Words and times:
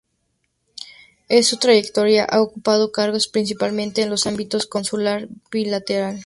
En 1.29 1.43
su 1.43 1.57
trayectoria 1.57 2.25
ha 2.25 2.41
ocupado 2.41 2.91
cargos 2.91 3.27
principalmente 3.27 4.01
en 4.01 4.09
los 4.09 4.25
ámbitos 4.25 4.65
consular 4.65 5.25
y 5.25 5.29
bilateral. 5.51 6.19